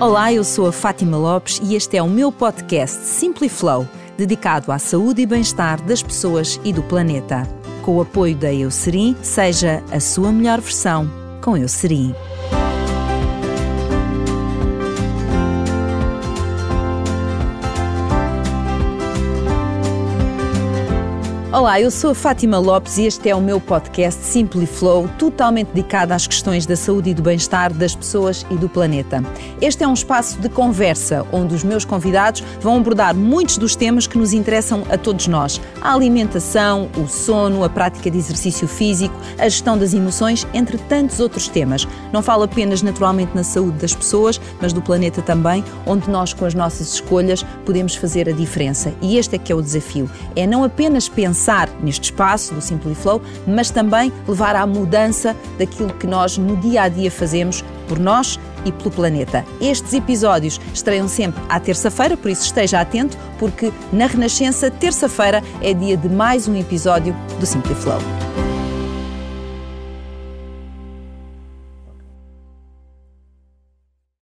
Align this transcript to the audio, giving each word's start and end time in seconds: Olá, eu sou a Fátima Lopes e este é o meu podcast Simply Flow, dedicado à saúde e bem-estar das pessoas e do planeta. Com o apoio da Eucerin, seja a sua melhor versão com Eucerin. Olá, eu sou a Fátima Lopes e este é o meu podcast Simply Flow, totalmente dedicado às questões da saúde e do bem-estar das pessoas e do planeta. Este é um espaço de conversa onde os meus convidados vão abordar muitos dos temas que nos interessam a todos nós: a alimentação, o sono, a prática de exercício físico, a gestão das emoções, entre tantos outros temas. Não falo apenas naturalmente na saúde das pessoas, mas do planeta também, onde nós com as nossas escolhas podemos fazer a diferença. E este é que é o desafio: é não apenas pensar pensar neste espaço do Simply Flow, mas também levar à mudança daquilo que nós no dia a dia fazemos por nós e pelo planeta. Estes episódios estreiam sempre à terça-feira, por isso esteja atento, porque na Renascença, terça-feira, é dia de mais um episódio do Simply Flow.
Olá, 0.00 0.32
eu 0.32 0.42
sou 0.42 0.66
a 0.66 0.72
Fátima 0.72 1.16
Lopes 1.16 1.60
e 1.62 1.76
este 1.76 1.96
é 1.96 2.02
o 2.02 2.08
meu 2.08 2.32
podcast 2.32 2.98
Simply 3.06 3.48
Flow, 3.48 3.88
dedicado 4.18 4.72
à 4.72 4.78
saúde 4.78 5.22
e 5.22 5.26
bem-estar 5.26 5.80
das 5.82 6.02
pessoas 6.02 6.60
e 6.64 6.72
do 6.72 6.82
planeta. 6.82 7.48
Com 7.80 7.96
o 7.96 8.00
apoio 8.00 8.34
da 8.34 8.52
Eucerin, 8.52 9.16
seja 9.22 9.84
a 9.92 10.00
sua 10.00 10.32
melhor 10.32 10.60
versão 10.60 11.08
com 11.40 11.56
Eucerin. 11.56 12.12
Olá, 21.54 21.80
eu 21.80 21.88
sou 21.88 22.10
a 22.10 22.14
Fátima 22.16 22.58
Lopes 22.58 22.98
e 22.98 23.06
este 23.06 23.28
é 23.28 23.36
o 23.36 23.40
meu 23.40 23.60
podcast 23.60 24.20
Simply 24.24 24.66
Flow, 24.66 25.08
totalmente 25.20 25.68
dedicado 25.68 26.12
às 26.12 26.26
questões 26.26 26.66
da 26.66 26.74
saúde 26.74 27.10
e 27.10 27.14
do 27.14 27.22
bem-estar 27.22 27.72
das 27.72 27.94
pessoas 27.94 28.44
e 28.50 28.56
do 28.56 28.68
planeta. 28.68 29.22
Este 29.60 29.84
é 29.84 29.86
um 29.86 29.94
espaço 29.94 30.40
de 30.40 30.48
conversa 30.48 31.24
onde 31.30 31.54
os 31.54 31.62
meus 31.62 31.84
convidados 31.84 32.42
vão 32.60 32.76
abordar 32.76 33.14
muitos 33.14 33.56
dos 33.56 33.76
temas 33.76 34.04
que 34.04 34.18
nos 34.18 34.32
interessam 34.32 34.82
a 34.90 34.98
todos 34.98 35.28
nós: 35.28 35.60
a 35.80 35.94
alimentação, 35.94 36.90
o 36.98 37.06
sono, 37.06 37.62
a 37.62 37.68
prática 37.68 38.10
de 38.10 38.18
exercício 38.18 38.66
físico, 38.66 39.14
a 39.38 39.44
gestão 39.44 39.78
das 39.78 39.94
emoções, 39.94 40.44
entre 40.52 40.76
tantos 40.76 41.20
outros 41.20 41.46
temas. 41.46 41.86
Não 42.12 42.20
falo 42.20 42.42
apenas 42.42 42.82
naturalmente 42.82 43.30
na 43.32 43.44
saúde 43.44 43.78
das 43.78 43.94
pessoas, 43.94 44.40
mas 44.60 44.72
do 44.72 44.82
planeta 44.82 45.22
também, 45.22 45.64
onde 45.86 46.10
nós 46.10 46.32
com 46.32 46.46
as 46.46 46.54
nossas 46.54 46.94
escolhas 46.94 47.46
podemos 47.64 47.94
fazer 47.94 48.28
a 48.28 48.32
diferença. 48.32 48.92
E 49.00 49.18
este 49.18 49.36
é 49.36 49.38
que 49.38 49.52
é 49.52 49.54
o 49.54 49.62
desafio: 49.62 50.10
é 50.34 50.48
não 50.48 50.64
apenas 50.64 51.08
pensar 51.08 51.43
pensar 51.44 51.68
neste 51.82 52.04
espaço 52.04 52.54
do 52.54 52.60
Simply 52.62 52.94
Flow, 52.94 53.20
mas 53.46 53.70
também 53.70 54.10
levar 54.26 54.56
à 54.56 54.66
mudança 54.66 55.36
daquilo 55.58 55.92
que 55.92 56.06
nós 56.06 56.38
no 56.38 56.56
dia 56.56 56.82
a 56.82 56.88
dia 56.88 57.10
fazemos 57.10 57.62
por 57.86 57.98
nós 57.98 58.40
e 58.64 58.72
pelo 58.72 58.90
planeta. 58.90 59.44
Estes 59.60 59.92
episódios 59.92 60.58
estreiam 60.72 61.06
sempre 61.06 61.42
à 61.50 61.60
terça-feira, 61.60 62.16
por 62.16 62.30
isso 62.30 62.46
esteja 62.46 62.80
atento, 62.80 63.18
porque 63.38 63.70
na 63.92 64.06
Renascença, 64.06 64.70
terça-feira, 64.70 65.42
é 65.60 65.74
dia 65.74 65.98
de 65.98 66.08
mais 66.08 66.48
um 66.48 66.56
episódio 66.56 67.14
do 67.38 67.44
Simply 67.44 67.74
Flow. 67.74 67.98